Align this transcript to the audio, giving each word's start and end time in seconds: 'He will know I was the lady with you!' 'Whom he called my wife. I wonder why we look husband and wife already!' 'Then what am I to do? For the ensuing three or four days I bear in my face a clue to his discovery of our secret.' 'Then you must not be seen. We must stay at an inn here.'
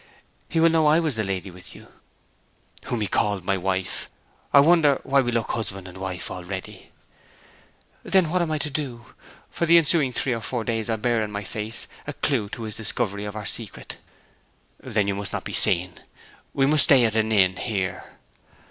'He 0.49 0.59
will 0.59 0.71
know 0.71 0.87
I 0.87 0.99
was 0.99 1.15
the 1.15 1.23
lady 1.23 1.51
with 1.51 1.75
you!' 1.75 1.87
'Whom 2.85 3.01
he 3.01 3.07
called 3.07 3.45
my 3.45 3.55
wife. 3.55 4.09
I 4.51 4.59
wonder 4.59 4.99
why 5.03 5.21
we 5.21 5.31
look 5.31 5.51
husband 5.51 5.87
and 5.87 5.95
wife 5.95 6.31
already!' 6.31 6.89
'Then 8.03 8.31
what 8.31 8.41
am 8.41 8.49
I 8.49 8.57
to 8.57 8.71
do? 8.71 9.05
For 9.51 9.67
the 9.67 9.77
ensuing 9.77 10.11
three 10.11 10.33
or 10.33 10.41
four 10.41 10.63
days 10.63 10.89
I 10.89 10.95
bear 10.95 11.21
in 11.21 11.31
my 11.31 11.43
face 11.43 11.85
a 12.07 12.13
clue 12.13 12.49
to 12.49 12.63
his 12.63 12.75
discovery 12.77 13.25
of 13.25 13.35
our 13.35 13.45
secret.' 13.45 13.97
'Then 14.79 15.07
you 15.07 15.13
must 15.13 15.33
not 15.33 15.43
be 15.43 15.53
seen. 15.53 15.93
We 16.51 16.65
must 16.65 16.85
stay 16.85 17.05
at 17.05 17.13
an 17.13 17.31
inn 17.31 17.57
here.' 17.57 18.03